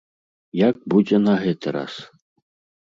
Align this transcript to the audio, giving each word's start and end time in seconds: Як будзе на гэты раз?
Як 0.61 0.75
будзе 0.93 1.17
на 1.27 1.33
гэты 1.45 1.67
раз? 1.81 1.93